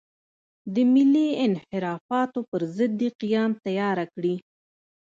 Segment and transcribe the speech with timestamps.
[0.73, 4.35] د ملي انحرافاتو پر ضد دې قیام تیاره کړي.